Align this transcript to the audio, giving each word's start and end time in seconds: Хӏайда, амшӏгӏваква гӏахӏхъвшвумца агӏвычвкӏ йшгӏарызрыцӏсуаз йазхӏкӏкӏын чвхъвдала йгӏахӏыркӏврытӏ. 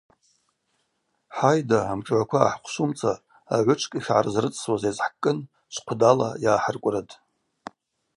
Хӏайда, 1.35 1.79
амшӏгӏваква 1.91 2.37
гӏахӏхъвшвумца 2.47 3.11
агӏвычвкӏ 3.55 3.95
йшгӏарызрыцӏсуаз 3.99 4.83
йазхӏкӏкӏын 4.85 5.37
чвхъвдала 5.73 6.29
йгӏахӏыркӏврытӏ. 6.45 7.13